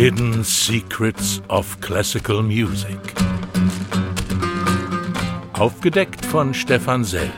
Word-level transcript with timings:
Hidden 0.00 0.44
Secrets 0.44 1.42
of 1.48 1.80
Classical 1.80 2.40
Music. 2.40 3.00
Aufgedeckt 5.54 6.24
von 6.24 6.54
Stefan 6.54 7.02
Sell. 7.02 7.28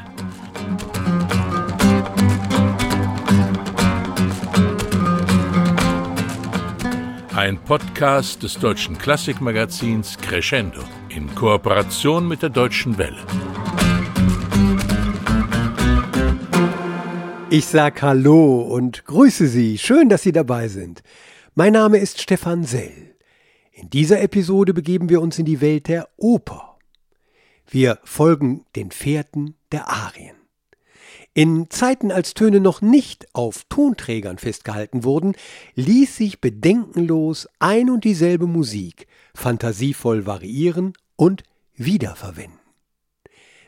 Ein 7.35 7.57
Podcast 7.65 8.43
des 8.43 8.59
deutschen 8.59 8.99
Klassikmagazins 8.99 10.19
Crescendo 10.19 10.83
in 11.09 11.35
Kooperation 11.35 12.29
mit 12.29 12.43
der 12.43 12.51
Deutschen 12.51 12.99
Welle. 12.99 13.25
Ich 17.49 17.65
sag 17.65 18.03
Hallo 18.03 18.61
und 18.61 19.07
grüße 19.07 19.49
Sie. 19.49 19.79
Schön, 19.79 20.11
dass 20.11 20.21
Sie 20.21 20.33
dabei 20.33 20.69
sind. 20.69 21.03
Mein 21.57 21.73
Name 21.73 21.99
ist 21.99 22.21
Stefan 22.21 22.63
Sell. 22.63 23.17
In 23.73 23.91
dieser 23.91 24.21
Episode 24.21 24.73
begeben 24.73 25.09
wir 25.09 25.21
uns 25.21 25.37
in 25.37 25.45
die 25.45 25.61
Welt 25.61 25.89
der 25.89 26.09
Oper. 26.17 26.79
Wir 27.69 27.99
folgen 28.05 28.65
den 28.77 28.93
Fährten 28.93 29.57
der 29.73 29.89
Arien. 29.89 30.37
In 31.35 31.69
Zeiten, 31.69 32.13
als 32.13 32.35
Töne 32.35 32.61
noch 32.61 32.83
nicht 32.83 33.27
auf 33.33 33.65
Tonträgern 33.69 34.39
festgehalten 34.39 35.03
wurden, 35.03 35.35
ließ 35.75 36.17
sich 36.17 36.41
bedenkenlos 36.41 37.49
ein 37.59 37.91
und 37.91 38.05
dieselbe 38.05 38.47
Musik 38.47 39.09
fantasievoll 39.35 40.27
variieren 40.27 40.93
und 41.17 41.43
wiederverwenden. 41.75 42.61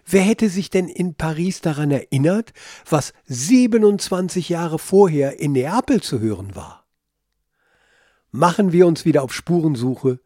Wer 0.07 0.23
hätte 0.23 0.49
sich 0.51 0.71
denn 0.71 0.87
in 0.87 1.17
Paris 1.17 1.63
daran 1.63 1.91
erinnert, 1.91 2.53
was 2.89 3.13
27 3.27 4.51
Jahre 4.51 4.79
vorher 4.79 5.41
in 5.41 5.51
Neapel 5.51 6.01
zu 6.01 6.21
hören 6.21 6.55
war? 6.55 6.82
Machen 8.35 8.73
wir 8.73 8.87
uns 8.87 9.05
wieder 9.05 9.23
auf 9.23 9.35
Spurensuche 9.35 10.19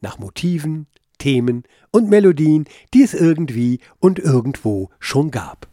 nach 0.00 0.18
Motiven, 0.18 0.88
Themen 1.18 1.62
und 1.92 2.10
Melodien, 2.10 2.64
die 2.92 3.04
es 3.04 3.14
irgendwie 3.14 3.78
und 4.00 4.18
irgendwo 4.18 4.90
schon 4.98 5.30
gab. 5.30 5.68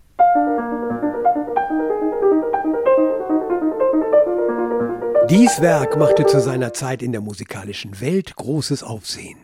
Dies 5.31 5.62
Werk 5.62 5.98
machte 5.98 6.28
zu 6.28 6.40
seiner 6.40 6.73
Zeit 6.73 7.02
in 7.02 7.12
der 7.12 7.22
musikalischen 7.22 8.00
Welt 8.00 8.36
großes 8.36 8.84
Aufsehen. 8.84 9.40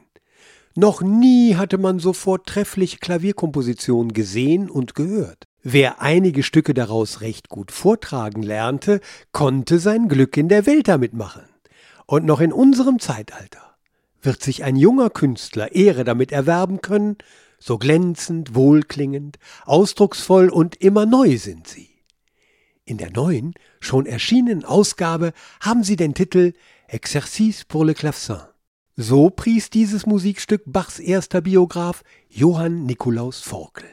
Noch 0.76 1.02
nie 1.02 1.56
hatte 1.56 1.80
man 1.80 1.98
so 1.98 2.14
vortreffliche 2.14 3.00
Klavierkompositionen 3.00 4.14
gesehen 4.14 4.70
und 4.70 4.94
gehört. 4.94 5.46
Wer 5.64 6.00
einige 6.00 6.44
Stücke 6.44 6.76
daraus 6.76 7.22
recht 7.22 7.50
gut 7.50 7.72
vortragen 7.72 8.44
lernte, 8.44 9.02
konnte 9.32 9.80
sein 9.80 10.10
Glück 10.10 10.38
in 10.38 10.48
der 10.48 10.68
Welt 10.68 10.88
damit 10.88 11.14
machen. 11.14 11.42
Und 12.06 12.26
noch 12.26 12.40
in 12.40 12.54
unserem 12.54 13.00
Zeitalter 13.00 13.76
wird 14.22 14.44
sich 14.44 14.64
ein 14.64 14.76
junger 14.76 15.10
Künstler 15.10 15.74
Ehre 15.74 16.04
damit 16.04 16.32
erwerben 16.32 16.82
können, 16.82 17.18
so 17.60 17.78
glänzend, 17.78 18.54
wohlklingend, 18.54 19.40
ausdrucksvoll 19.66 20.50
und 20.50 20.76
immer 20.76 21.06
neu 21.06 21.38
sind 21.38 21.68
sie. 21.68 21.90
In 22.86 22.98
der 22.98 23.12
neuen, 23.12 23.56
schon 23.80 24.06
erschienenen 24.06 24.66
Ausgabe 24.66 25.34
haben 25.60 25.84
sie 25.84 25.96
den 25.96 26.14
Titel 26.14 26.54
Exercice 26.88 27.66
pour 27.66 27.86
le 27.86 27.96
clavecin. 27.96 28.42
So 28.96 29.30
pries 29.30 29.70
dieses 29.70 30.06
Musikstück 30.06 30.62
Bachs 30.66 31.00
erster 31.00 31.42
Biograf 31.42 32.04
Johann 32.30 32.86
Nikolaus 32.86 33.42
Forkel. 33.42 33.90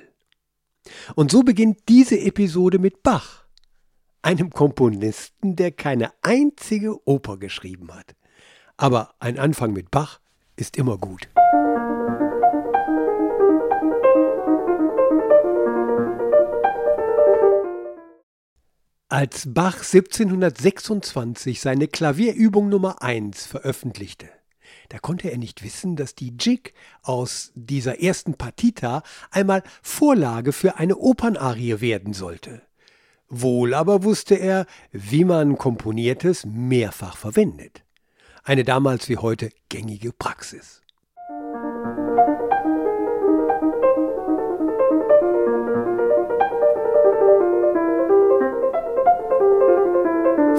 Und 1.15 1.31
so 1.31 1.43
beginnt 1.43 1.89
diese 1.89 2.21
Episode 2.21 2.79
mit 2.79 3.03
Bach, 3.03 3.42
einem 4.23 4.51
Komponisten, 4.51 5.57
der 5.57 5.73
keine 5.73 6.13
einzige 6.23 7.07
Oper 7.07 7.37
geschrieben 7.37 7.93
hat. 7.93 8.15
Aber 8.77 9.15
ein 9.19 9.39
Anfang 9.39 9.73
mit 9.73 9.91
Bach 9.91 10.21
ist 10.57 10.77
immer 10.77 10.97
gut. 10.99 11.29
Als 19.09 19.53
Bach 19.53 19.77
1726 19.77 21.61
seine 21.61 21.87
Klavierübung 21.87 22.71
Nummer 22.71 23.03
1 23.03 23.45
veröffentlichte, 23.45 24.31
da 24.89 24.99
konnte 24.99 25.31
er 25.31 25.37
nicht 25.37 25.63
wissen, 25.63 25.97
dass 25.97 26.15
die 26.15 26.35
Jig 26.41 26.73
aus 27.03 27.53
dieser 27.55 28.01
ersten 28.01 28.35
Partita 28.35 29.03
einmal 29.31 29.63
Vorlage 29.83 30.53
für 30.53 30.77
eine 30.77 30.97
Opernarie 30.97 31.83
werden 31.83 32.15
sollte. 32.15 32.63
Wohl 33.35 33.73
aber 33.73 34.05
wusste 34.05 34.35
er, 34.35 34.67
wie 34.91 35.25
man 35.25 35.57
Komponiertes 35.57 36.45
mehrfach 36.45 37.17
verwendet. 37.17 37.83
Eine 38.45 38.63
damals 38.63 39.09
wie 39.09 39.17
heute 39.17 39.49
gängige 39.71 40.13
Praxis. 40.13 40.83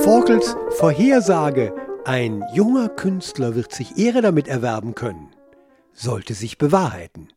Forkels 0.03 0.55
Vorhersage 0.71 1.75
ein 2.05 2.43
junger 2.55 2.89
Künstler 2.89 3.53
wird 3.53 3.71
sich 3.71 3.99
Ehre 3.99 4.23
damit 4.23 4.47
erwerben 4.47 4.95
können, 4.95 5.29
sollte 5.91 6.33
sich 6.33 6.57
bewahrheiten. 6.57 7.27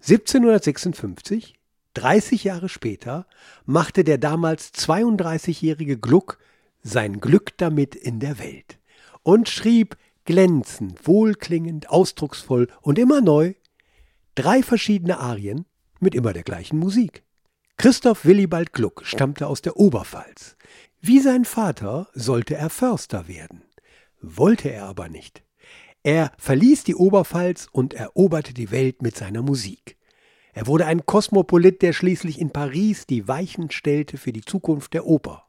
1756, 0.00 1.54
30 1.94 2.44
Jahre 2.44 2.68
später, 2.68 3.26
machte 3.64 4.04
der 4.04 4.18
damals 4.18 4.72
32-jährige 4.74 5.98
Gluck 5.98 6.38
sein 6.82 7.20
Glück 7.20 7.56
damit 7.56 7.94
in 7.94 8.20
der 8.20 8.38
Welt 8.38 8.78
und 9.22 9.48
schrieb 9.48 9.96
glänzend, 10.24 11.06
wohlklingend, 11.06 11.88
ausdrucksvoll 11.88 12.68
und 12.82 12.98
immer 12.98 13.20
neu 13.20 13.54
drei 14.34 14.62
verschiedene 14.62 15.18
Arien 15.18 15.64
mit 16.00 16.14
immer 16.14 16.32
der 16.32 16.42
gleichen 16.42 16.78
Musik. 16.78 17.22
Christoph 17.76 18.24
Willibald 18.24 18.72
Gluck 18.72 19.02
stammte 19.04 19.46
aus 19.46 19.62
der 19.62 19.76
Oberpfalz. 19.76 20.56
Wie 21.00 21.20
sein 21.20 21.44
Vater 21.44 22.08
sollte 22.14 22.54
er 22.54 22.70
Förster 22.70 23.28
werden 23.28 23.64
wollte 24.24 24.70
er 24.70 24.86
aber 24.86 25.08
nicht. 25.08 25.42
Er 26.02 26.32
verließ 26.38 26.84
die 26.84 26.94
Oberpfalz 26.94 27.68
und 27.72 27.94
eroberte 27.94 28.52
die 28.52 28.70
Welt 28.70 29.02
mit 29.02 29.16
seiner 29.16 29.42
Musik. 29.42 29.96
Er 30.54 30.68
wurde 30.68 30.86
ein 30.86 31.04
Kosmopolit, 31.04 31.82
der 31.82 31.92
schließlich 31.92 32.40
in 32.40 32.50
Paris 32.50 33.06
die 33.06 33.26
Weichen 33.26 33.72
stellte 33.72 34.16
für 34.16 34.32
die 34.32 34.44
Zukunft 34.44 34.94
der 34.94 35.04
Oper. 35.04 35.48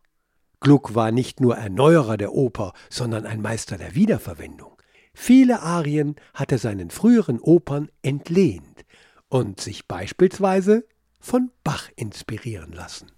Gluck 0.60 0.96
war 0.96 1.12
nicht 1.12 1.40
nur 1.40 1.56
Erneuerer 1.56 2.18
der 2.18 2.34
Oper, 2.34 2.74
sondern 2.90 3.28
ein 3.28 3.40
Meister 3.40 3.78
der 3.78 3.94
Wiederverwendung. 3.94 4.82
Viele 5.14 5.62
Arien 5.62 6.16
hat 6.34 6.52
er 6.52 6.58
seinen 6.58 6.90
früheren 6.90 7.40
Opern 7.40 7.90
entlehnt 8.02 8.84
und 9.30 9.62
sich 9.62 9.88
beispielsweise 9.88 10.88
von 11.20 11.52
Bach 11.64 11.90
inspirieren 11.96 12.72
lassen. 12.72 13.12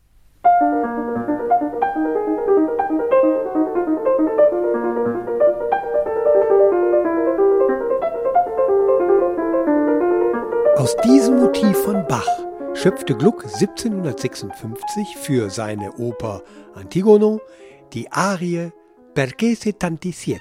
Aus 10.87 10.95
diesem 11.03 11.41
Motiv 11.41 11.77
von 11.79 12.07
Bach 12.07 12.25
schöpfte 12.73 13.13
Gluck 13.13 13.43
1756 13.43 15.17
für 15.17 15.49
seine 15.49 15.91
Oper 15.97 16.43
Antigono 16.75 17.41
die 17.91 18.09
Arie 18.09 18.71
Perché 19.13 19.53
se 19.57 19.77
tanti 19.77 20.13
siete. 20.13 20.39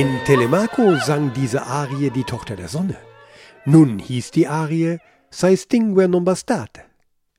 In 0.00 0.18
Telemaco 0.24 0.96
sang 0.96 1.34
diese 1.34 1.66
Arie 1.66 2.08
die 2.08 2.24
Tochter 2.24 2.56
der 2.56 2.68
Sonne. 2.68 2.96
Nun 3.66 3.98
hieß 3.98 4.30
die 4.30 4.46
Arie 4.46 4.96
Sai 5.30 5.56
stingue 5.56 6.08
non 6.08 6.24
bastate. 6.24 6.80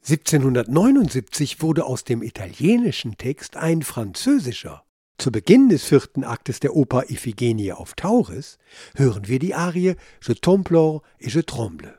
1779 0.03 1.63
wurde 1.63 1.85
aus 1.85 2.03
dem 2.03 2.21
italienischen 2.21 3.17
Text 3.17 3.57
ein 3.57 3.81
französischer. 3.81 4.83
Zu 5.17 5.31
Beginn 5.31 5.69
des 5.69 5.85
vierten 5.85 6.23
Aktes 6.23 6.59
der 6.59 6.75
Oper 6.75 7.09
Iphigenie 7.09 7.73
auf 7.73 7.95
Tauris 7.95 8.59
hören 8.95 9.27
wir 9.27 9.39
die 9.39 9.55
Arie 9.55 9.95
Je 10.21 10.35
t'implore 10.35 11.01
et 11.17 11.33
je 11.33 11.41
tremble. 11.41 11.97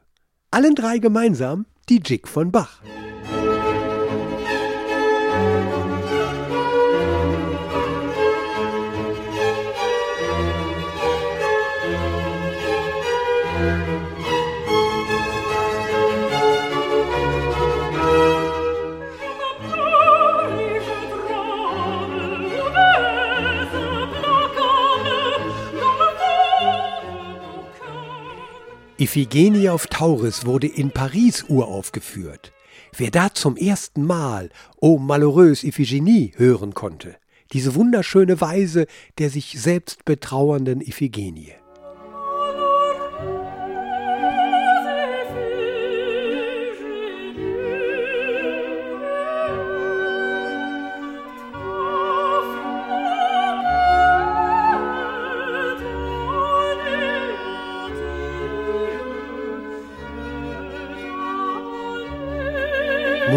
Allen 0.52 0.76
drei 0.76 0.98
gemeinsam 0.98 1.66
die 1.88 2.00
Jig 2.06 2.28
von 2.28 2.52
Bach. 2.52 2.80
Iphigenie 29.14 29.68
auf 29.68 29.88
Tauris 29.88 30.46
wurde 30.46 30.66
in 30.66 30.90
Paris 30.90 31.44
uraufgeführt. 31.46 32.50
Wer 32.96 33.10
da 33.10 33.34
zum 33.34 33.58
ersten 33.58 34.06
Mal 34.06 34.48
O 34.80 34.96
malheureuse 34.96 35.66
Iphigenie 35.66 36.32
hören 36.36 36.72
konnte, 36.72 37.16
diese 37.52 37.74
wunderschöne 37.74 38.40
Weise 38.40 38.86
der 39.18 39.28
sich 39.28 39.60
selbst 39.60 40.06
betrauernden 40.06 40.80
Iphigenie. 40.80 41.52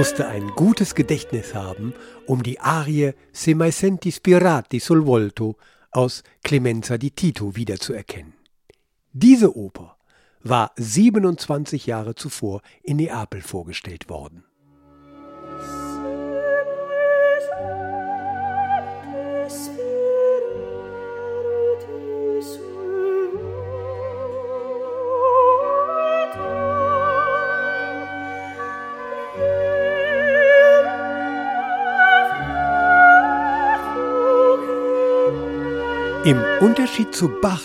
Musste 0.06 0.28
ein 0.28 0.50
gutes 0.50 0.94
Gedächtnis 0.94 1.56
haben, 1.56 1.96
um 2.28 2.44
die 2.44 2.60
Arie 2.60 3.16
Se 3.31 3.56
mai 3.56 3.72
senti 3.72 4.12
spirati 4.12 4.80
sul 4.80 5.04
volto 5.04 5.57
aus 5.90 6.22
Clemenza 6.44 6.96
di 6.96 7.10
Tito 7.10 7.56
wiederzuerkennen. 7.56 8.34
Diese 9.12 9.57
Oper 9.57 9.98
war 10.44 10.74
27 10.75 11.88
Jahre 11.88 12.13
zuvor 12.13 12.62
in 12.84 12.98
Neapel 12.98 13.42
vorgestellt 13.42 14.07
worden. 14.07 14.44
Im 36.25 36.44
Unterschied 36.60 37.13
zu 37.13 37.30
Bach 37.39 37.62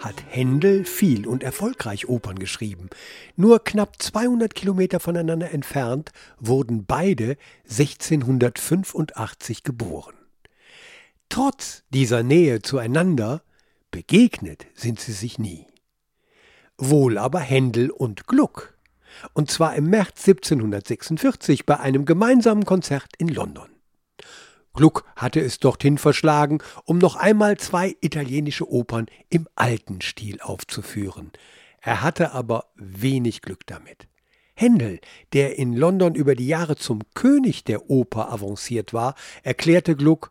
hat 0.00 0.16
Händel 0.28 0.84
viel 0.84 1.28
und 1.28 1.44
erfolgreich 1.44 2.08
Opern 2.08 2.40
geschrieben. 2.40 2.90
Nur 3.36 3.62
knapp 3.62 4.02
200 4.02 4.52
Kilometer 4.52 4.98
voneinander 4.98 5.52
entfernt 5.52 6.10
wurden 6.40 6.86
beide 6.86 7.36
1685 7.68 9.62
geboren. 9.62 10.16
Trotz 11.28 11.84
dieser 11.90 12.24
Nähe 12.24 12.62
zueinander 12.62 13.42
begegnet 13.92 14.66
sind 14.74 14.98
sie 14.98 15.12
sich 15.12 15.38
nie. 15.38 15.68
Wohl 16.78 17.16
aber 17.16 17.38
Händel 17.38 17.92
und 17.92 18.26
Gluck. 18.26 18.76
Und 19.34 19.52
zwar 19.52 19.76
im 19.76 19.84
März 19.84 20.26
1746 20.26 21.64
bei 21.64 21.78
einem 21.78 22.06
gemeinsamen 22.06 22.64
Konzert 22.64 23.12
in 23.18 23.28
London. 23.28 23.68
Gluck 24.80 25.04
hatte 25.14 25.40
es 25.40 25.58
dorthin 25.58 25.98
verschlagen, 25.98 26.62
um 26.86 26.96
noch 26.96 27.14
einmal 27.14 27.58
zwei 27.58 27.96
italienische 28.00 28.66
Opern 28.72 29.08
im 29.28 29.46
alten 29.54 30.00
Stil 30.00 30.40
aufzuführen. 30.40 31.32
Er 31.82 32.00
hatte 32.00 32.32
aber 32.32 32.64
wenig 32.76 33.42
Glück 33.42 33.66
damit. 33.66 34.08
Händel, 34.54 35.00
der 35.34 35.58
in 35.58 35.74
London 35.74 36.14
über 36.14 36.34
die 36.34 36.46
Jahre 36.46 36.76
zum 36.76 37.00
König 37.12 37.64
der 37.64 37.90
Oper 37.90 38.32
avanciert 38.32 38.94
war, 38.94 39.16
erklärte 39.42 39.96
Gluck, 39.96 40.30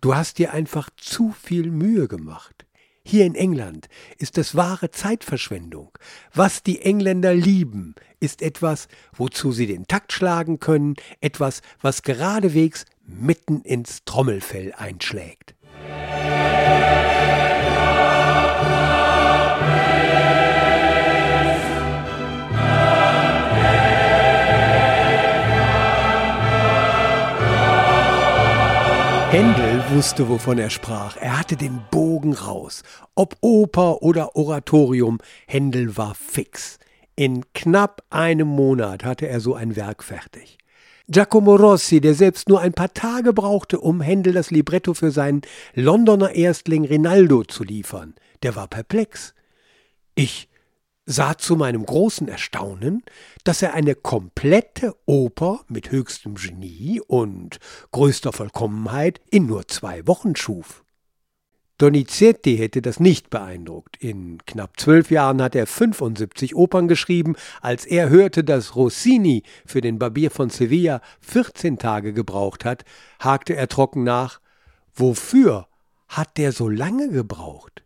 du 0.00 0.14
hast 0.14 0.38
dir 0.38 0.54
einfach 0.54 0.88
zu 0.96 1.32
viel 1.32 1.70
Mühe 1.70 2.08
gemacht. 2.08 2.64
Hier 3.10 3.24
in 3.24 3.34
England 3.34 3.88
ist 4.18 4.36
es 4.36 4.54
wahre 4.54 4.90
Zeitverschwendung. 4.90 5.96
Was 6.34 6.62
die 6.62 6.82
Engländer 6.82 7.32
lieben, 7.32 7.94
ist 8.20 8.42
etwas, 8.42 8.86
wozu 9.16 9.50
sie 9.50 9.66
den 9.66 9.86
Takt 9.86 10.12
schlagen 10.12 10.58
können, 10.58 10.94
etwas, 11.22 11.62
was 11.80 12.02
geradewegs 12.02 12.84
mitten 13.06 13.62
ins 13.62 14.04
Trommelfell 14.04 14.74
einschlägt. 14.76 15.54
Händel 29.30 29.84
wusste, 29.90 30.26
wovon 30.30 30.58
er 30.58 30.70
sprach. 30.70 31.18
Er 31.18 31.38
hatte 31.38 31.56
den 31.56 31.82
Bogen 31.90 32.32
raus. 32.32 32.82
Ob 33.14 33.36
Oper 33.42 34.00
oder 34.02 34.36
Oratorium, 34.36 35.18
Händel 35.46 35.98
war 35.98 36.14
fix. 36.14 36.78
In 37.14 37.44
knapp 37.52 38.02
einem 38.08 38.48
Monat 38.48 39.04
hatte 39.04 39.28
er 39.28 39.40
so 39.40 39.54
ein 39.54 39.76
Werk 39.76 40.02
fertig. 40.02 40.56
Giacomo 41.08 41.56
Rossi, 41.56 42.00
der 42.00 42.14
selbst 42.14 42.48
nur 42.48 42.62
ein 42.62 42.72
paar 42.72 42.94
Tage 42.94 43.34
brauchte, 43.34 43.80
um 43.80 44.00
Händel 44.00 44.32
das 44.32 44.50
Libretto 44.50 44.94
für 44.94 45.10
seinen 45.10 45.42
Londoner 45.74 46.34
Erstling 46.34 46.86
Rinaldo 46.86 47.44
zu 47.44 47.64
liefern, 47.64 48.14
der 48.42 48.56
war 48.56 48.66
perplex. 48.66 49.34
Ich 50.14 50.48
sah 51.10 51.38
zu 51.38 51.56
meinem 51.56 51.86
großen 51.86 52.28
Erstaunen, 52.28 53.02
dass 53.42 53.62
er 53.62 53.72
eine 53.72 53.94
komplette 53.94 54.94
Oper 55.06 55.64
mit 55.66 55.90
höchstem 55.90 56.34
Genie 56.34 57.00
und 57.00 57.58
größter 57.92 58.30
Vollkommenheit 58.30 59.18
in 59.30 59.46
nur 59.46 59.66
zwei 59.68 60.06
Wochen 60.06 60.36
schuf. 60.36 60.84
Donizetti 61.78 62.58
hätte 62.58 62.82
das 62.82 63.00
nicht 63.00 63.30
beeindruckt. 63.30 63.96
In 63.96 64.38
knapp 64.44 64.78
zwölf 64.78 65.10
Jahren 65.10 65.40
hat 65.40 65.54
er 65.54 65.66
75 65.66 66.54
Opern 66.54 66.88
geschrieben. 66.88 67.36
Als 67.62 67.86
er 67.86 68.10
hörte, 68.10 68.44
dass 68.44 68.76
Rossini 68.76 69.44
für 69.64 69.80
den 69.80 69.98
Barbier 69.98 70.30
von 70.30 70.50
Sevilla 70.50 71.00
14 71.20 71.78
Tage 71.78 72.12
gebraucht 72.12 72.66
hat, 72.66 72.84
hakte 73.18 73.56
er 73.56 73.68
trocken 73.68 74.04
nach. 74.04 74.40
Wofür 74.94 75.68
hat 76.08 76.36
der 76.36 76.52
so 76.52 76.68
lange 76.68 77.08
gebraucht? 77.08 77.82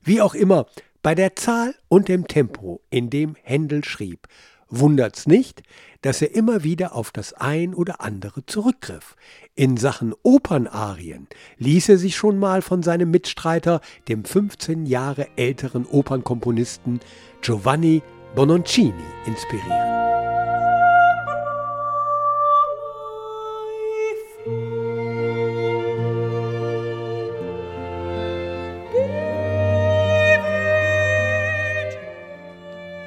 Wie 0.00 0.22
auch 0.22 0.34
immer, 0.34 0.66
bei 1.02 1.14
der 1.14 1.34
Zahl 1.36 1.74
und 1.88 2.08
dem 2.08 2.28
Tempo, 2.28 2.80
in 2.90 3.10
dem 3.10 3.34
Händel 3.42 3.84
schrieb, 3.84 4.28
wundert's 4.68 5.26
nicht, 5.26 5.62
dass 6.00 6.22
er 6.22 6.34
immer 6.34 6.62
wieder 6.62 6.94
auf 6.94 7.10
das 7.10 7.32
ein 7.34 7.74
oder 7.74 8.00
andere 8.00 8.46
zurückgriff. 8.46 9.16
In 9.54 9.76
Sachen 9.76 10.14
Opernarien 10.22 11.28
ließ 11.58 11.90
er 11.90 11.98
sich 11.98 12.16
schon 12.16 12.38
mal 12.38 12.62
von 12.62 12.82
seinem 12.82 13.10
Mitstreiter, 13.10 13.80
dem 14.08 14.24
15 14.24 14.86
Jahre 14.86 15.28
älteren 15.36 15.86
Opernkomponisten 15.86 17.00
Giovanni 17.42 18.02
Bononcini, 18.34 18.94
inspirieren. 19.26 20.21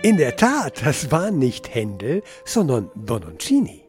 In 0.05 0.17
der 0.17 0.35
Tat, 0.35 0.85
das 0.85 1.09
war 1.09 1.31
nicht 1.31 1.73
Händel, 1.73 2.21
sondern 2.45 2.91
Bononcini. 2.93 3.81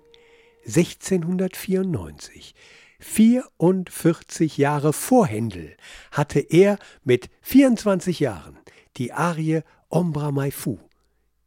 1694, 0.64 2.54
44 3.00 4.56
Jahre 4.56 4.94
vor 4.94 5.26
Händel, 5.26 5.76
hatte 6.12 6.40
er 6.40 6.78
mit 7.04 7.28
24 7.42 8.18
Jahren 8.20 8.56
die 8.96 9.12
Arie 9.12 9.61
Ombra 9.90 10.32
Mai 10.32 10.50
Fu 10.52 10.78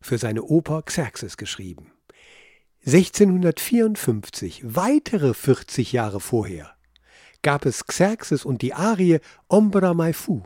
für 0.01 0.19
seine 0.19 0.43
Oper 0.43 0.83
Xerxes 0.83 1.37
geschrieben. 1.37 1.91
1654, 2.85 4.61
weitere 4.63 5.33
40 5.33 5.93
Jahre 5.93 6.19
vorher, 6.19 6.75
gab 7.41 7.65
es 7.65 7.87
Xerxes 7.87 8.45
und 8.45 8.61
die 8.61 8.75
Arie 8.75 9.17
Ombra 9.47 9.95
Mai 9.95 10.13
Fu, 10.13 10.43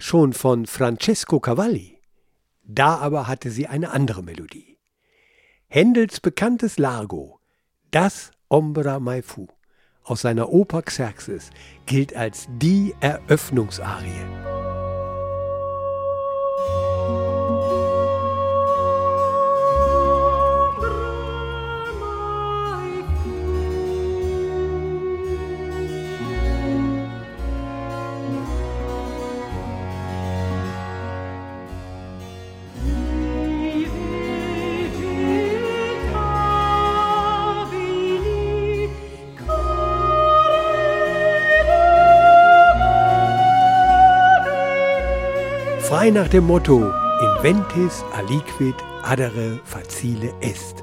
schon 0.00 0.32
von 0.32 0.66
Francesco 0.66 1.38
Cavalli. 1.38 1.91
Da 2.64 2.96
aber 2.96 3.26
hatte 3.26 3.50
sie 3.50 3.66
eine 3.66 3.90
andere 3.90 4.22
Melodie. 4.22 4.78
Händels 5.68 6.20
bekanntes 6.20 6.78
Largo, 6.78 7.40
das 7.90 8.30
Ombra 8.48 9.00
Mai 9.00 9.22
Fu 9.22 9.48
aus 10.04 10.22
seiner 10.22 10.50
Oper 10.50 10.82
Xerxes, 10.82 11.50
gilt 11.86 12.14
als 12.14 12.48
die 12.58 12.94
Eröffnungsarie. 13.00 14.51
Frei 46.02 46.10
nach 46.10 46.26
dem 46.26 46.48
Motto, 46.48 46.78
in 46.78 47.42
Ventis 47.44 48.02
aliquid 48.12 48.74
adere 49.04 49.60
facile 49.62 50.34
est. 50.40 50.82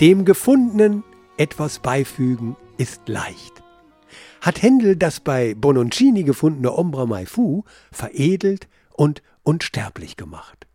Dem 0.00 0.24
Gefundenen 0.24 1.04
etwas 1.36 1.80
beifügen 1.80 2.56
ist 2.78 3.06
leicht. 3.06 3.62
Hat 4.40 4.62
Händel 4.62 4.96
das 4.96 5.20
bei 5.20 5.54
Bononcini 5.54 6.24
gefundene 6.24 6.72
Ombra 6.72 7.04
Mai 7.04 7.26
Fu 7.26 7.64
veredelt 7.92 8.66
und 8.94 9.22
unsterblich 9.42 10.16
gemacht. 10.16 10.66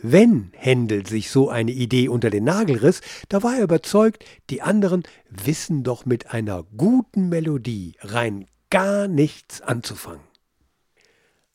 Wenn 0.00 0.52
Händel 0.52 1.04
sich 1.04 1.28
so 1.28 1.48
eine 1.48 1.72
Idee 1.72 2.06
unter 2.06 2.30
den 2.30 2.44
Nagel 2.44 2.76
riss, 2.76 3.00
da 3.28 3.42
war 3.42 3.56
er 3.56 3.64
überzeugt, 3.64 4.24
die 4.48 4.62
anderen 4.62 5.02
wissen 5.28 5.82
doch 5.82 6.06
mit 6.06 6.32
einer 6.32 6.62
guten 6.76 7.28
Melodie 7.28 7.96
rein 7.98 8.46
gar 8.70 9.08
nichts 9.08 9.60
anzufangen. 9.60 10.31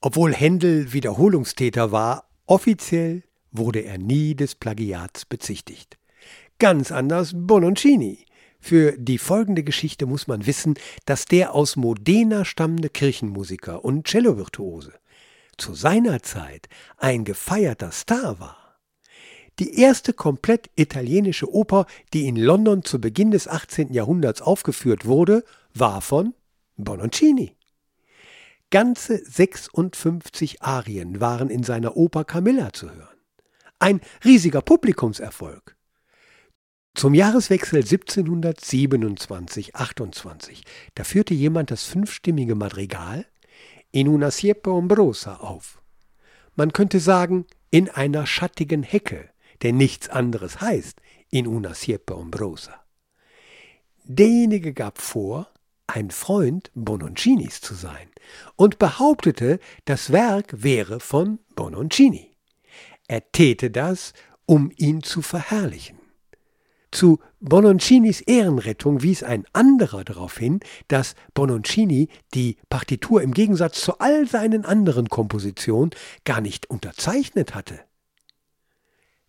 Obwohl 0.08 0.34
Händel 0.34 0.94
Wiederholungstäter 0.94 1.92
war, 1.92 2.30
offiziell 2.46 3.24
wurde 3.52 3.82
er 3.82 3.98
nie 3.98 4.36
des 4.36 4.56
Plagiats 4.56 5.26
bezichtigt. 5.26 5.98
Ganz 6.60 6.94
anders 6.94 7.34
Bononcini. 7.36 8.26
Für 8.62 8.94
die 8.98 9.18
folgende 9.18 9.64
Geschichte 9.64 10.06
muss 10.06 10.26
man 10.26 10.46
wissen, 10.46 10.76
dass 11.04 11.26
der 11.26 11.54
aus 11.54 11.76
Modena 11.76 12.46
stammende 12.46 12.90
Kirchenmusiker 12.90 13.84
und 13.84 14.08
Cellovirtuose 14.08 14.94
zu 15.58 15.74
seiner 15.74 16.24
Zeit 16.24 16.70
ein 16.96 17.26
gefeierter 17.26 17.92
Star 17.92 18.40
war. 18.40 18.78
Die 19.60 19.78
erste 19.78 20.14
komplett 20.14 20.70
italienische 20.78 21.54
Oper, 21.54 21.86
die 22.14 22.30
in 22.30 22.38
London 22.38 22.82
zu 22.82 23.02
Beginn 23.02 23.32
des 23.32 23.50
18. 23.50 23.92
Jahrhunderts 23.92 24.42
aufgeführt 24.42 25.04
wurde, 25.04 25.44
war 25.74 26.00
von 26.00 26.34
Bononcini. 26.78 27.57
Ganze 28.70 29.24
56 29.24 30.62
Arien 30.62 31.22
waren 31.22 31.50
in 31.50 31.64
seiner 31.64 31.96
Oper 31.96 32.26
Camilla 32.26 32.74
zu 32.74 32.92
hören. 32.92 33.16
Ein 33.80 34.02
riesiger 34.26 34.62
Publikumserfolg. 34.62 35.78
Zum 36.94 37.14
Jahreswechsel 37.14 37.82
1727-28, 37.82 40.64
da 40.96 41.06
führte 41.06 41.34
jemand 41.34 41.72
das 41.72 41.84
fünfstimmige 41.84 42.56
Madrigal 42.56 43.26
in 43.92 44.10
una 44.10 44.32
siepe 44.32 44.72
ombrosa 44.72 45.36
auf. 45.36 45.82
Man 46.56 46.74
könnte 46.74 47.00
sagen, 47.00 47.46
in 47.70 47.90
einer 47.90 48.26
schattigen 48.26 48.84
Hecke, 48.84 49.30
denn 49.64 49.78
nichts 49.78 50.10
anderes 50.10 50.60
heißt 50.60 51.00
in 51.30 51.48
una 51.48 51.74
siepe 51.74 52.18
ombrosa. 52.18 52.84
Derjenige 54.04 54.74
gab 54.74 55.00
vor, 55.00 55.50
ein 55.88 56.12
Freund 56.12 56.70
Bononcinis 56.76 57.62
zu 57.62 57.74
sein 57.74 58.10
und 58.56 58.78
behauptete, 58.78 59.60
das 59.86 60.12
Werk 60.12 60.62
wäre 60.62 61.00
von 61.00 61.40
Bononcini. 61.56 62.36
Er 63.08 63.32
täte 63.32 63.72
das, 63.72 64.14
um 64.46 64.72
ihn 64.76 65.02
zu 65.02 65.22
verherrlichen. 65.22 65.98
Zu 66.92 67.20
Bononcinis 67.40 68.22
Ehrenrettung 68.22 69.02
wies 69.02 69.24
ein 69.24 69.46
anderer 69.54 70.04
darauf 70.04 70.38
hin, 70.38 70.60
dass 70.88 71.16
Bononcini 71.34 72.10
die 72.34 72.58
Partitur 72.70 73.22
im 73.22 73.34
Gegensatz 73.34 73.82
zu 73.82 74.00
all 74.00 74.28
seinen 74.28 74.66
anderen 74.66 75.10
Kompositionen 75.10 75.92
gar 76.26 76.42
nicht 76.42 76.70
unterzeichnet 76.70 77.56
hatte. 77.56 77.80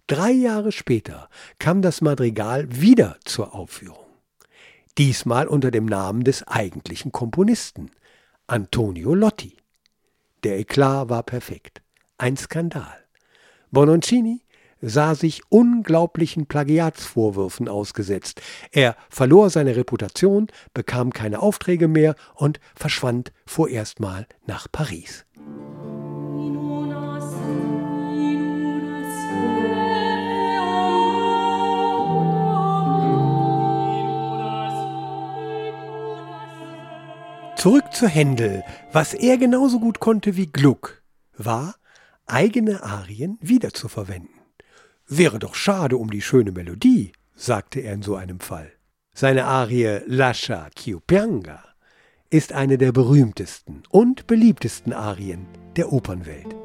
Drei 0.07 0.31
Jahre 0.31 0.73
später 0.73 1.29
kam 1.59 1.83
das 1.83 2.01
Madrigal 2.01 2.67
wieder 2.71 3.19
zur 3.25 3.55
Aufführung 3.55 4.08
diesmal 4.99 5.47
unter 5.47 5.71
dem 5.71 5.87
Namen 5.87 6.25
des 6.25 6.47
eigentlichen 6.47 7.13
Komponisten, 7.13 7.91
Antonio 8.49 9.15
Lotti. 9.15 9.57
Der 10.43 10.59
Eklat 10.59 11.09
war 11.09 11.23
perfekt, 11.23 11.83
ein 12.19 12.37
Skandal. 12.37 13.05
Bononcini 13.71 14.43
sah 14.81 15.15
sich 15.15 15.43
unglaublichen 15.51 16.47
Plagiatsvorwürfen 16.47 17.69
ausgesetzt. 17.69 18.43
Er 18.73 18.97
verlor 19.09 19.51
seine 19.51 19.77
Reputation, 19.77 20.49
bekam 20.75 21.13
keine 21.13 21.41
Aufträge 21.43 21.89
mehr 21.89 22.15
und 22.35 22.61
verschwand 22.75 23.33
vorerst 23.47 24.01
mal 24.01 24.27
nach 24.47 24.67
Paris. 24.71 25.27
Zurück 37.69 37.93
zu 37.93 38.09
Händel. 38.09 38.65
Was 38.93 39.13
er 39.13 39.37
genauso 39.37 39.79
gut 39.79 40.01
konnte 40.01 40.39
wie 40.39 40.47
Gluck, 40.47 41.03
war, 41.37 41.75
eigene 42.25 42.83
Arien 42.83 43.37
wiederzuverwenden. 43.43 44.41
Wäre 45.07 45.39
doch 45.39 45.55
schade 45.55 45.99
um 45.99 46.11
die 46.11 46.23
schöne 46.23 46.51
Melodie, 46.51 47.13
sagte 47.35 47.81
er 47.81 47.93
in 47.93 48.01
so 48.01 48.17
einem 48.17 48.41
Fall. 48.41 48.73
Seine 49.13 49.45
Arie 49.45 50.01
Lascia 50.07 50.71
Chiupianga 50.79 51.63
ist 52.31 52.55
eine 52.55 52.79
der 52.79 52.93
berühmtesten 52.93 53.83
und 53.91 54.27
beliebtesten 54.27 54.95
Arien 54.95 55.47
der 55.77 55.93
Opernwelt. 55.93 56.57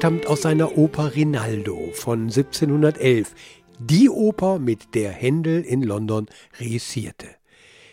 Stammt 0.00 0.28
aus 0.28 0.40
seiner 0.40 0.78
Oper 0.78 1.14
Rinaldo 1.14 1.90
von 1.92 2.22
1711, 2.22 3.34
die 3.78 4.08
Oper, 4.08 4.58
mit 4.58 4.94
der 4.94 5.12
Händel 5.12 5.62
in 5.62 5.82
London 5.82 6.24
reüssierte. 6.58 7.26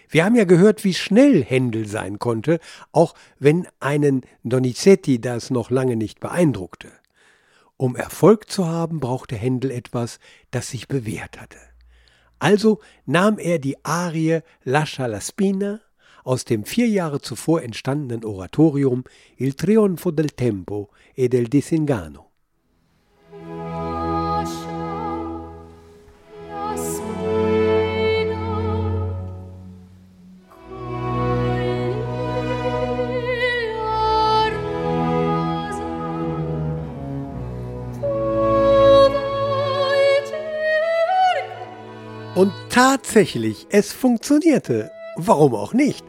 Wir 0.07 0.23
haben 0.23 0.37
ja 0.37 0.45
gehört, 0.45 0.85
wie 0.85 0.93
schnell 0.93 1.43
Händel 1.43 1.85
sein 1.85 2.17
konnte, 2.17 2.61
auch 2.93 3.13
wenn 3.39 3.67
einen 3.81 4.21
Donizetti 4.45 5.19
das 5.19 5.49
noch 5.49 5.69
lange 5.69 5.97
nicht 5.97 6.21
beeindruckte. 6.21 6.87
Um 7.75 7.97
Erfolg 7.97 8.49
zu 8.49 8.65
haben, 8.65 9.01
brauchte 9.01 9.35
Händel 9.35 9.69
etwas, 9.69 10.19
das 10.49 10.69
sich 10.69 10.87
bewährt 10.87 11.41
hatte. 11.41 11.57
Also 12.39 12.79
nahm 13.05 13.37
er 13.37 13.59
die 13.59 13.83
Arie 13.83 14.43
Lascia 14.63 15.07
la 15.07 15.19
Spina 15.19 15.81
aus 16.27 16.43
dem 16.43 16.65
vier 16.65 16.89
Jahre 16.89 17.21
zuvor 17.21 17.63
entstandenen 17.63 18.25
Oratorium 18.25 19.05
Il 19.37 19.53
Trionfo 19.53 20.11
del 20.11 20.31
Tempo 20.31 20.89
e 21.15 21.29
del 21.29 21.47
Disingano. 21.47 22.25
Und 42.35 42.51
tatsächlich, 42.69 43.65
es 43.71 43.93
funktionierte. 43.93 44.91
Warum 45.19 45.55
auch 45.55 45.73
nicht? 45.73 46.05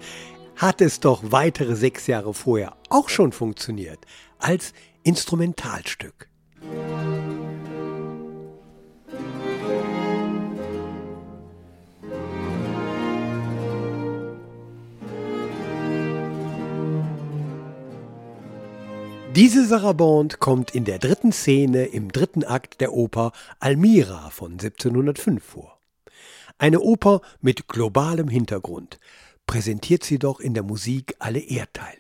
Hat 0.57 0.83
es 0.83 1.01
doch 1.01 1.23
weitere 1.25 1.77
sechs 1.77 2.07
Jahre 2.07 2.35
vorher 2.35 2.77
auch 2.91 3.09
schon 3.09 3.33
funktioniert, 3.33 4.01
als 4.39 4.75
Instrumentalstück. 5.03 6.29
Diese 19.35 19.67
Sarabande 19.67 20.37
kommt 20.37 20.75
in 20.75 20.85
der 20.85 20.99
dritten 20.99 21.33
Szene 21.33 21.87
im 21.87 22.13
dritten 22.13 22.45
Akt 22.45 22.83
der 22.83 22.93
Oper 22.93 23.33
Almira 23.61 24.29
von 24.31 24.53
1705 24.53 25.43
vor. 25.43 25.78
Eine 26.59 26.81
Oper 26.81 27.21
mit 27.41 27.69
globalem 27.69 28.29
Hintergrund 28.29 28.99
präsentiert 29.47 30.05
sie 30.05 30.19
doch 30.19 30.41
in 30.41 30.55
der 30.55 30.65
Musik 30.65 31.15
alle 31.21 31.39
Erdteile. 31.39 31.97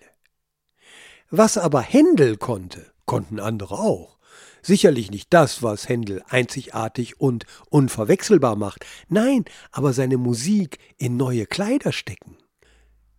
Was 1.30 1.56
aber 1.56 1.80
Händel 1.80 2.36
konnte, 2.36 2.86
konnten 3.06 3.38
andere 3.38 3.78
auch. 3.78 4.18
Sicherlich 4.60 5.10
nicht 5.10 5.32
das, 5.32 5.62
was 5.62 5.88
Händel 5.88 6.22
einzigartig 6.28 7.20
und 7.20 7.46
unverwechselbar 7.70 8.56
macht, 8.56 8.84
nein, 9.08 9.44
aber 9.70 9.92
seine 9.92 10.16
Musik 10.16 10.78
in 10.96 11.16
neue 11.16 11.46
Kleider 11.46 11.92
stecken. 11.92 12.36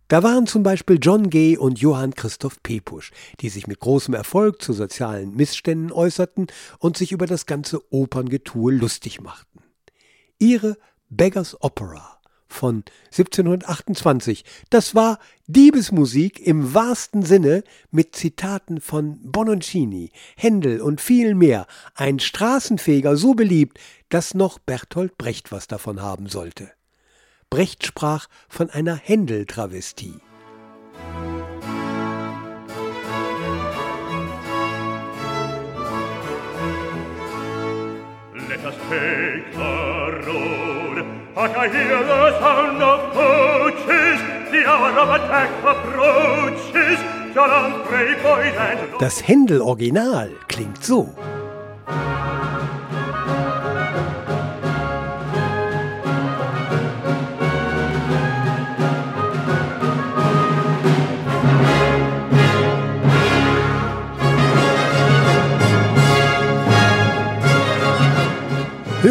Da 0.08 0.22
waren 0.22 0.46
zum 0.46 0.62
Beispiel 0.62 0.98
John 1.00 1.30
Gay 1.30 1.56
und 1.56 1.78
Johann 1.78 2.14
Christoph 2.14 2.62
Pepusch, 2.62 3.12
die 3.40 3.48
sich 3.48 3.66
mit 3.66 3.78
großem 3.78 4.12
Erfolg 4.12 4.60
zu 4.60 4.72
sozialen 4.72 5.34
Missständen 5.34 5.92
äußerten 5.92 6.48
und 6.78 6.96
sich 6.96 7.12
über 7.12 7.26
das 7.26 7.46
ganze 7.46 7.80
Operngetue 7.92 8.72
lustig 8.72 9.20
machten. 9.20 9.60
Ihre 10.38 10.76
Beggars 11.10 11.60
Opera 11.60 12.20
von 12.46 12.84
1728. 13.06 14.44
Das 14.70 14.94
war 14.94 15.18
Diebesmusik 15.46 16.40
im 16.40 16.74
wahrsten 16.74 17.22
Sinne 17.22 17.62
mit 17.90 18.16
Zitaten 18.16 18.80
von 18.80 19.18
Bononcini, 19.22 20.10
Händel 20.36 20.80
und 20.80 21.00
viel 21.00 21.34
mehr. 21.34 21.66
Ein 21.94 22.18
Straßenfeger 22.18 23.16
so 23.16 23.34
beliebt, 23.34 23.78
dass 24.08 24.34
noch 24.34 24.58
Bertolt 24.58 25.18
Brecht 25.18 25.52
was 25.52 25.68
davon 25.68 26.02
haben 26.02 26.28
sollte. 26.28 26.70
Brecht 27.50 27.84
sprach 27.86 28.28
von 28.48 28.70
einer 28.70 28.94
Händel-Travestie. 28.96 30.20
Let 38.48 38.64
us 38.64 38.74
take 38.88 39.52
the 39.54 39.69
Hark, 41.34 41.56
I 41.56 41.68
hear 41.68 42.02
the 42.02 42.40
sound 42.40 42.82
of 42.82 43.12
coaches. 43.12 44.18
The 44.50 44.66
hour 44.66 44.90
of 44.98 45.08
attack 45.10 45.50
approaches. 45.64 46.98
Das 48.98 49.22
Händel-Original 49.28 50.32
klingt 50.48 50.84
so. 50.84 51.14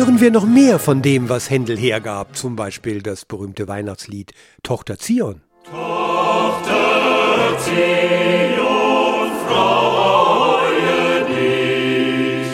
Hören 0.10 0.22
wir 0.22 0.32
noch 0.32 0.48
mehr 0.48 0.80
von 0.80 1.04
dem, 1.04 1.30
was 1.30 1.52
Händel 1.52 1.78
hergab, 1.78 2.36
zum 2.36 2.56
Beispiel 2.56 3.04
das 3.04 3.26
berühmte 3.26 3.68
Weihnachtslied 3.68 4.32
Tochter 4.64 4.98
Zion. 4.98 5.42
Tochter 5.66 7.56
Zion, 7.60 9.32
freue 9.48 11.26
dich, 11.28 12.48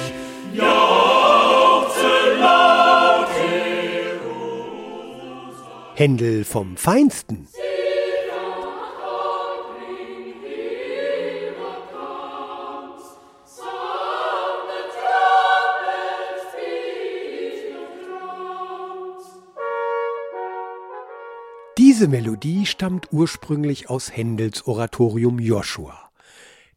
jauchze 0.54 2.42
laut 2.42 3.30
Händel 5.96 6.44
vom 6.44 6.76
Feinsten. 6.76 7.48
Diese 21.96 22.10
Melodie 22.10 22.66
stammt 22.66 23.14
ursprünglich 23.14 23.90
aus 23.90 24.12
Händels 24.12 24.68
Oratorium 24.68 25.40
Joshua, 25.40 25.98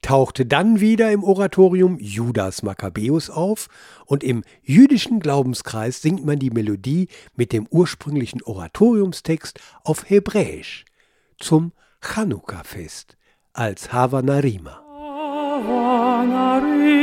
tauchte 0.00 0.46
dann 0.46 0.78
wieder 0.78 1.10
im 1.10 1.25
Oratorium 1.25 1.98
Judas 1.98 2.62
Makkabäus 2.62 3.28
auf 3.28 3.66
und 4.06 4.22
im 4.22 4.44
jüdischen 4.62 5.18
Glaubenskreis 5.18 6.02
singt 6.02 6.25
man 6.25 6.38
die 6.38 6.50
Melodie 6.50 7.08
mit 7.34 7.52
dem 7.52 7.66
ursprünglichen 7.68 8.44
Oratoriumstext 8.44 9.58
auf 9.82 10.08
Hebräisch 10.08 10.84
zum 11.40 11.72
Chanukka-Fest 12.00 13.16
als 13.52 13.92
Havanarima. 13.92 14.80
Havanarima 15.64 16.97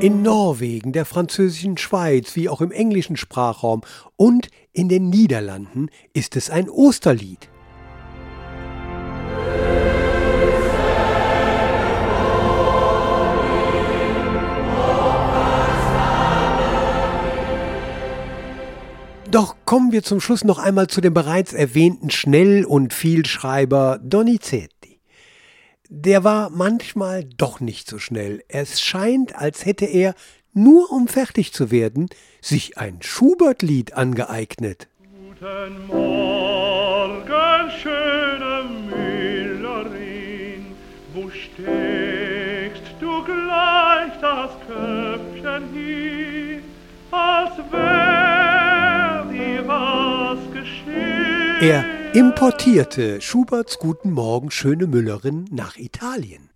in 0.00 0.22
Norwegen, 0.22 0.92
der 0.92 1.04
französischen 1.04 1.76
Schweiz 1.76 2.34
wie 2.34 2.48
auch 2.48 2.62
im 2.62 2.72
englischen 2.72 3.18
Sprachraum 3.18 3.82
und 4.16 4.48
in 4.72 4.88
den 4.88 5.10
Niederlanden 5.10 5.90
ist 6.14 6.36
es 6.36 6.48
ein 6.48 6.70
Osterlied. 6.70 7.50
Doch 19.30 19.54
kommen 19.66 19.92
wir 19.92 20.02
zum 20.02 20.20
Schluss 20.20 20.44
noch 20.44 20.58
einmal 20.58 20.86
zu 20.86 21.02
dem 21.02 21.12
bereits 21.12 21.52
erwähnten 21.52 22.08
Schnell- 22.08 22.64
und 22.64 22.94
Vielschreiber 22.94 24.00
Donizetti. 24.02 24.79
Der 25.92 26.22
war 26.22 26.50
manchmal 26.50 27.24
doch 27.24 27.58
nicht 27.58 27.90
so 27.90 27.98
schnell. 27.98 28.44
Es 28.46 28.80
scheint, 28.80 29.34
als 29.34 29.66
hätte 29.66 29.86
er, 29.86 30.14
nur 30.52 30.92
um 30.92 31.08
fertig 31.08 31.52
zu 31.52 31.72
werden, 31.72 32.08
sich 32.40 32.78
ein 32.78 33.02
Schubert-Lied 33.02 33.94
angeeignet. 33.94 34.86
Guten 35.00 35.88
Morgen, 35.88 37.70
schöne 37.82 38.70
Müllerin, 38.88 40.66
wo 41.12 41.28
steckst 41.28 42.94
du 43.00 43.24
gleich 43.24 44.12
das 44.20 44.50
Köpfchen 44.68 45.72
hin, 45.74 46.62
als 47.10 47.56
wär 47.72 47.80
er 51.60 51.99
importierte 52.12 53.20
Schuberts 53.20 53.78
Guten 53.78 54.10
Morgen, 54.10 54.50
schöne 54.50 54.88
Müllerin 54.88 55.44
nach 55.52 55.76
Italien. 55.76 56.50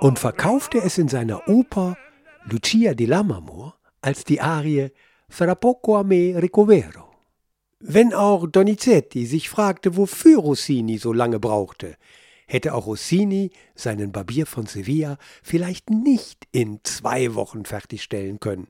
Und 0.00 0.18
verkaufte 0.20 0.78
es 0.78 0.96
in 0.96 1.08
seiner 1.08 1.48
Oper 1.48 1.96
Lucia 2.44 2.94
di 2.94 3.06
Lammermoor 3.06 3.74
als 4.00 4.22
die 4.22 4.40
Arie 4.40 4.92
Fra 5.30 5.54
poco 5.54 5.96
a 5.96 6.02
me 6.02 6.34
ricovero. 6.36 7.10
Wenn 7.80 8.12
auch 8.12 8.48
Donizetti 8.48 9.26
sich 9.26 9.48
fragte, 9.48 9.96
wofür 9.96 10.40
Rossini 10.40 10.98
so 10.98 11.12
lange 11.12 11.38
brauchte, 11.38 11.96
hätte 12.46 12.74
auch 12.74 12.86
Rossini 12.86 13.50
seinen 13.74 14.10
Barbier 14.10 14.46
von 14.46 14.66
Sevilla 14.66 15.18
vielleicht 15.42 15.90
nicht 15.90 16.48
in 16.50 16.80
zwei 16.82 17.34
Wochen 17.34 17.64
fertigstellen 17.64 18.40
können, 18.40 18.68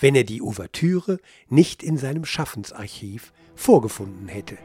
wenn 0.00 0.16
er 0.16 0.24
die 0.24 0.42
Ouvertüre 0.42 1.18
nicht 1.48 1.82
in 1.82 1.98
seinem 1.98 2.24
Schaffensarchiv 2.24 3.32
vorgefunden 3.54 4.28
hätte. 4.28 4.58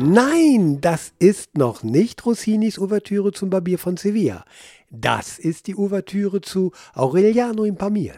Nein, 0.00 0.80
das 0.80 1.12
ist 1.18 1.58
noch 1.58 1.82
nicht 1.82 2.24
Rossinis 2.24 2.78
Ouvertüre 2.78 3.32
zum 3.32 3.50
Barbier 3.50 3.80
von 3.80 3.96
Sevilla. 3.96 4.44
Das 4.90 5.40
ist 5.40 5.66
die 5.66 5.74
Ouvertüre 5.74 6.40
zu 6.40 6.70
Aureliano 6.94 7.64
in 7.64 7.74
Pamira. 7.74 8.14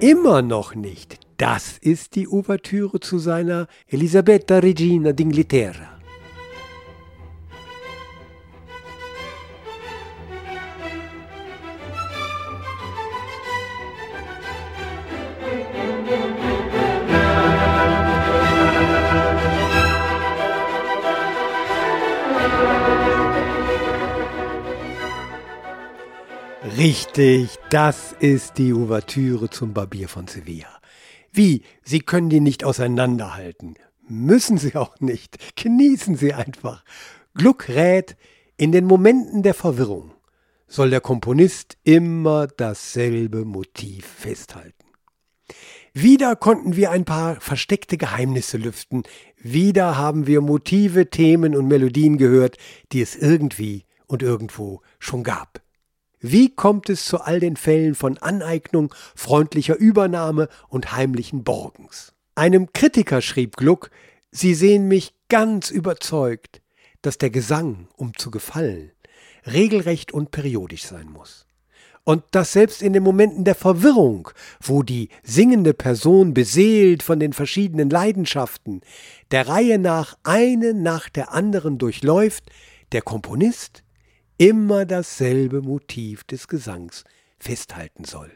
Immer 0.00 0.42
noch 0.42 0.74
nicht. 0.74 1.18
Das 1.38 1.78
ist 1.78 2.14
die 2.14 2.28
Ouvertüre 2.28 3.00
zu 3.00 3.18
seiner 3.18 3.68
Elisabetta 3.88 4.58
Regina 4.58 5.10
d'Inghilterra. 5.10 5.95
Richtig, 26.76 27.56
das 27.70 28.12
ist 28.20 28.58
die 28.58 28.74
Ouvertüre 28.74 29.48
zum 29.48 29.72
Barbier 29.72 30.10
von 30.10 30.26
Sevilla. 30.26 30.68
Wie, 31.32 31.62
Sie 31.82 32.00
können 32.00 32.28
die 32.28 32.40
nicht 32.40 32.64
auseinanderhalten. 32.64 33.76
Müssen 34.06 34.58
Sie 34.58 34.74
auch 34.74 35.00
nicht. 35.00 35.56
Genießen 35.56 36.16
Sie 36.16 36.34
einfach. 36.34 36.84
Gluck 37.34 37.70
rät, 37.70 38.16
in 38.58 38.72
den 38.72 38.84
Momenten 38.84 39.42
der 39.42 39.54
Verwirrung 39.54 40.12
soll 40.68 40.90
der 40.90 41.00
Komponist 41.00 41.78
immer 41.82 42.46
dasselbe 42.46 43.46
Motiv 43.46 44.04
festhalten. 44.04 44.84
Wieder 45.94 46.36
konnten 46.36 46.76
wir 46.76 46.90
ein 46.90 47.06
paar 47.06 47.40
versteckte 47.40 47.96
Geheimnisse 47.96 48.58
lüften, 48.58 49.04
wieder 49.38 49.96
haben 49.96 50.26
wir 50.26 50.42
Motive, 50.42 51.08
Themen 51.08 51.56
und 51.56 51.68
Melodien 51.68 52.18
gehört, 52.18 52.58
die 52.92 53.00
es 53.00 53.16
irgendwie 53.16 53.86
und 54.06 54.22
irgendwo 54.22 54.82
schon 54.98 55.22
gab. 55.22 55.65
Wie 56.32 56.52
kommt 56.52 56.90
es 56.90 57.04
zu 57.04 57.20
all 57.20 57.38
den 57.38 57.54
Fällen 57.56 57.94
von 57.94 58.18
Aneignung, 58.18 58.92
freundlicher 59.14 59.76
Übernahme 59.76 60.48
und 60.68 60.90
heimlichen 60.90 61.44
Borgens? 61.44 62.14
Einem 62.34 62.72
Kritiker 62.72 63.22
schrieb 63.22 63.56
Gluck, 63.56 63.90
Sie 64.32 64.54
sehen 64.54 64.88
mich 64.88 65.14
ganz 65.28 65.70
überzeugt, 65.70 66.62
dass 67.02 67.16
der 67.18 67.30
Gesang, 67.30 67.86
um 67.96 68.16
zu 68.18 68.32
gefallen, 68.32 68.90
regelrecht 69.46 70.10
und 70.10 70.32
periodisch 70.32 70.84
sein 70.84 71.08
muss. 71.08 71.46
Und 72.02 72.24
dass 72.32 72.52
selbst 72.52 72.82
in 72.82 72.92
den 72.92 73.04
Momenten 73.04 73.44
der 73.44 73.54
Verwirrung, 73.54 74.30
wo 74.60 74.82
die 74.82 75.10
singende 75.22 75.74
Person 75.74 76.34
beseelt 76.34 77.04
von 77.04 77.20
den 77.20 77.34
verschiedenen 77.34 77.88
Leidenschaften, 77.88 78.80
der 79.30 79.46
Reihe 79.46 79.78
nach 79.78 80.18
eine 80.24 80.74
nach 80.74 81.08
der 81.08 81.32
anderen 81.32 81.78
durchläuft, 81.78 82.50
der 82.90 83.02
Komponist 83.02 83.84
immer 84.38 84.84
dasselbe 84.84 85.62
Motiv 85.62 86.24
des 86.24 86.48
Gesangs 86.48 87.04
festhalten 87.38 88.04
soll. 88.04 88.30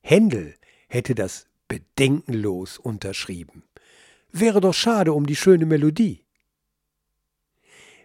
Händel 0.00 0.54
hätte 0.88 1.14
das 1.14 1.46
bedenkenlos 1.68 2.78
unterschrieben. 2.78 3.64
Wäre 4.30 4.60
doch 4.60 4.74
schade 4.74 5.12
um 5.12 5.26
die 5.26 5.36
schöne 5.36 5.66
Melodie. 5.66 6.24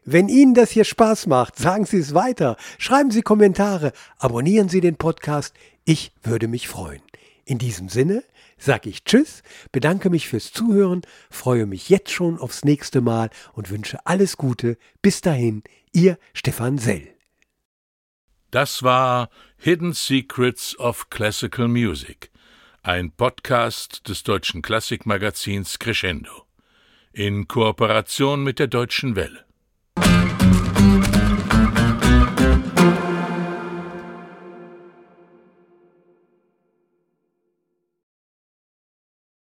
Wenn 0.06 0.30
Ihnen 0.30 0.54
das 0.54 0.72
hier 0.72 0.86
Spaß 0.86 1.28
macht, 1.28 1.58
sagen 1.58 1.86
Sie 1.86 1.98
es 1.98 2.14
weiter, 2.14 2.56
schreiben 2.78 3.12
Sie 3.12 3.22
Kommentare, 3.22 3.92
abonnieren 4.18 4.70
Sie 4.70 4.82
den 4.82 4.96
Podcast, 4.96 5.54
ich 5.86 6.14
würde 6.24 6.48
mich 6.48 6.68
freuen. 6.68 7.02
In 7.46 7.58
diesem 7.58 7.90
Sinne 7.90 8.24
sage 8.60 8.90
ich 8.90 9.04
Tschüss, 9.04 9.42
bedanke 9.72 10.10
mich 10.10 10.28
fürs 10.28 10.52
Zuhören, 10.52 11.02
freue 11.32 11.66
mich 11.66 11.90
jetzt 11.90 12.12
schon 12.12 12.38
aufs 12.38 12.64
nächste 12.64 13.02
Mal 13.02 13.30
und 13.54 13.72
wünsche 13.72 14.06
alles 14.06 14.38
Gute. 14.38 14.78
Bis 15.02 15.22
dahin, 15.22 15.64
Ihr 15.94 16.20
Stefan 16.34 16.78
Sell. 16.78 17.08
Das 18.52 18.84
war 18.84 19.30
Hidden 19.58 19.94
Secrets 19.94 20.78
of 20.80 21.10
Classical 21.10 21.68
Music, 21.68 22.32
ein 22.82 23.12
Podcast 23.12 24.08
des 24.08 24.24
deutschen 24.24 24.62
Klassikmagazins 24.62 25.80
Crescendo 25.80 26.46
in 27.12 27.48
Kooperation 27.48 28.44
mit 28.44 28.60
der 28.60 28.68
Deutschen 28.68 29.16
Welle. 29.16 29.46